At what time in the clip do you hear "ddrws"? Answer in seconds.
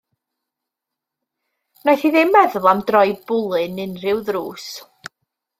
4.31-4.71